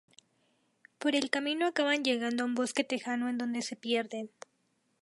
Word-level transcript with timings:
Por 0.97 1.15
el 1.15 1.29
camino 1.29 1.67
acaban 1.67 2.03
llegando 2.03 2.41
a 2.41 2.47
un 2.47 2.55
bosque 2.55 2.83
tejano 2.83 3.29
en 3.29 3.37
donde 3.37 3.61
se 3.61 3.75
pierden. 3.75 4.31